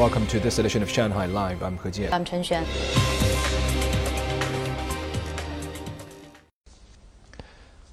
[0.00, 1.62] Welcome to this edition of Shanghai Live.
[1.62, 2.10] I'm He Jian.
[2.10, 2.64] I'm Chen Xuan.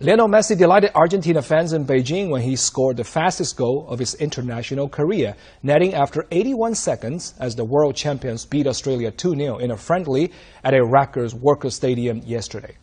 [0.00, 4.14] Lionel Messi delighted Argentina fans in Beijing when he scored the fastest goal of his
[4.16, 9.76] international career, netting after 81 seconds as the world champions beat Australia 2-0 in a
[9.78, 10.30] friendly
[10.62, 12.76] at a raucous Worker Stadium yesterday.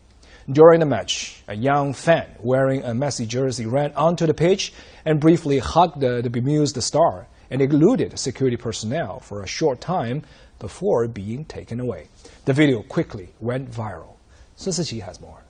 [0.50, 4.72] During the match, a young fan wearing a Messi jersey ran onto the pitch
[5.04, 10.22] and briefly hugged the, the bemused star and eluded security personnel for a short time
[10.58, 12.08] before being taken away.
[12.46, 14.16] The video quickly went viral.
[14.56, 15.42] Sun Siqi has more.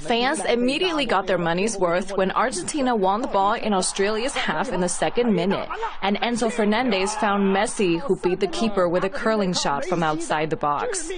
[0.00, 4.80] Fans immediately got their money's worth when Argentina won the ball in Australia's half in
[4.80, 5.68] the second minute,
[6.02, 10.50] and Enzo Fernandez found Messi, who beat the keeper with a curling shot from outside
[10.50, 11.12] the box.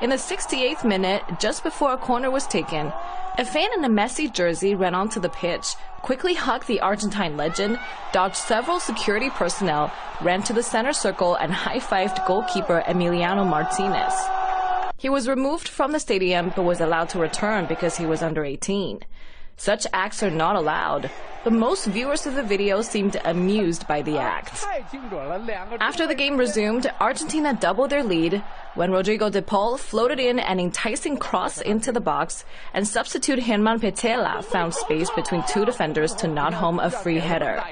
[0.00, 2.90] In the 68th minute, just before a corner was taken,
[3.36, 7.78] a fan in a Messi jersey ran onto the pitch, quickly hugged the Argentine legend,
[8.10, 9.92] dodged several security personnel,
[10.22, 14.14] ran to the center circle, and high-fived goalkeeper Emiliano Martinez.
[14.96, 18.42] He was removed from the stadium but was allowed to return because he was under
[18.42, 19.00] 18.
[19.58, 21.10] Such acts are not allowed,
[21.44, 24.64] but most viewers of the video seemed amused by the act.
[25.78, 28.42] After the game resumed, Argentina doubled their lead
[28.80, 33.78] when Rodrigo de Paul floated in an enticing cross into the box and substitute Germán
[33.78, 37.62] Pezzella found space between two defenders to nod home a free header.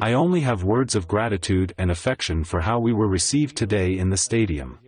[0.00, 4.10] I only have words of gratitude and affection for how we were received today in
[4.10, 4.78] the stadium.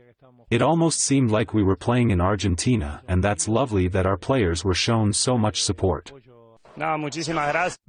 [0.50, 4.64] It almost seemed like we were playing in Argentina and that's lovely that our players
[4.64, 6.12] were shown so much support.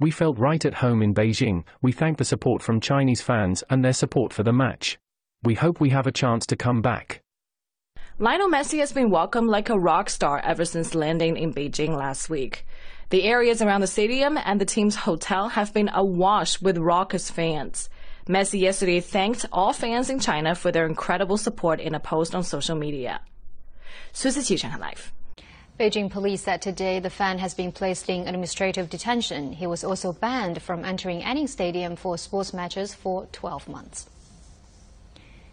[0.00, 1.62] We felt right at home in Beijing.
[1.80, 4.98] We thank the support from Chinese fans and their support for the match.
[5.44, 7.20] We hope we have a chance to come back.
[8.20, 12.30] Lionel Messi has been welcomed like a rock star ever since landing in Beijing last
[12.30, 12.64] week.
[13.10, 17.90] The areas around the stadium and the team's hotel have been awash with raucous fans.
[18.28, 22.44] Messi yesterday thanked all fans in China for their incredible support in a post on
[22.44, 23.20] social media.
[24.14, 25.12] Shanghai Live.
[25.80, 29.54] Beijing police said today the fan has been placed in administrative detention.
[29.54, 34.08] He was also banned from entering any stadium for sports matches for 12 months.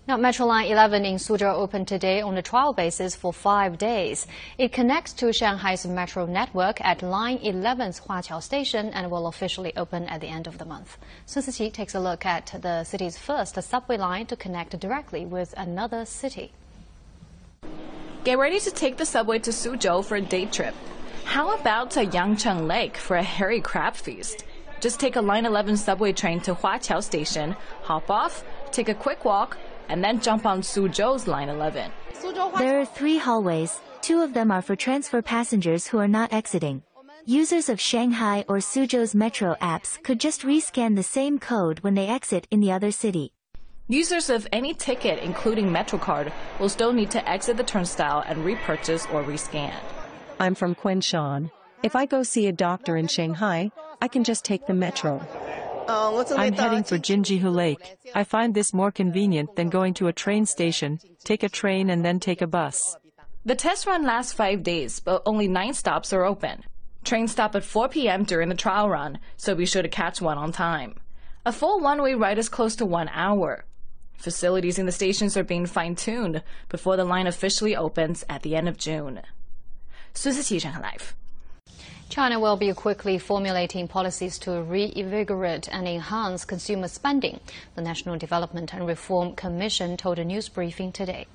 [0.10, 4.26] Now, Metro Line 11 in Suzhou opened today on a trial basis for five days.
[4.58, 10.06] It connects to Shanghai's metro network at Line 11's Huaqiao station and will officially open
[10.06, 10.98] at the end of the month.
[11.28, 15.54] Sun Siqi takes a look at the city's first subway line to connect directly with
[15.56, 16.54] another city.
[18.24, 20.74] Get ready to take the subway to Suzhou for a day trip.
[21.24, 24.44] How about to Yangcheng Lake for a hairy crab feast?
[24.80, 29.24] Just take a Line 11 subway train to Huaqiao station, hop off, take a quick
[29.24, 29.58] walk,
[29.90, 31.92] and then jump on Suzhou's Line 11.
[32.58, 36.84] There are three hallways, two of them are for transfer passengers who are not exiting.
[37.26, 42.08] Users of Shanghai or Suzhou's metro apps could just rescan the same code when they
[42.08, 43.34] exit in the other city.
[43.88, 49.06] Users of any ticket, including MetroCard, will still need to exit the turnstile and repurchase
[49.08, 49.76] or rescan.
[50.40, 51.52] I'm from Kunshan.
[51.82, 53.72] If I go see a doctor in Shanghai,
[54.02, 55.20] I can just take the metro.
[55.88, 57.98] I'm heading for Jinjihu Lake.
[58.14, 62.04] I find this more convenient than going to a train station, take a train and
[62.04, 62.98] then take a bus.
[63.46, 66.64] The test run lasts five days, but only nine stops are open.
[67.04, 68.24] Trains stop at 4 p.m.
[68.24, 70.96] during the trial run, so be sure to catch one on time.
[71.46, 73.66] A full one-way ride is close to one hour.
[74.18, 78.68] Facilities in the stations are being fine-tuned before the line officially opens at the end
[78.68, 79.22] of June.
[80.14, 81.14] 孙思琪上海 Live。
[82.10, 87.40] China will be quickly formulating policies to reinvigorate and enhance consumer spending,
[87.76, 91.28] the National Development and Reform Commission told a news briefing today.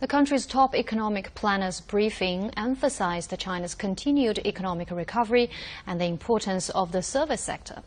[0.00, 5.48] The country's top economic planners briefing emphasized China's continued economic recovery
[5.86, 7.84] and the importance of the service sector.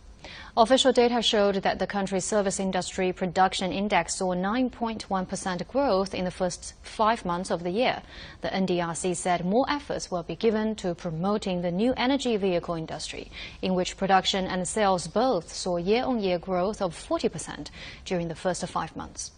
[0.57, 6.31] Official data showed that the country's service industry production index saw 9.1% growth in the
[6.31, 8.01] first five months of the year.
[8.41, 13.31] The NDRC said more efforts will be given to promoting the new energy vehicle industry,
[13.61, 17.69] in which production and sales both saw year-on-year growth of 40%
[18.05, 19.31] during the first five months.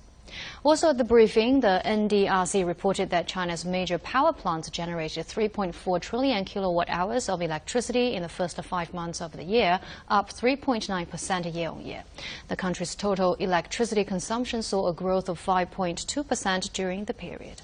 [0.64, 6.46] Also at the briefing, the NDRC reported that China's major power plants generated 3.4 trillion
[6.46, 9.80] kilowatt hours of electricity in the first five months of the year,
[10.10, 12.04] up 3.9% year on year.
[12.48, 17.62] The country's total electricity consumption saw a growth of 5.2% during the period.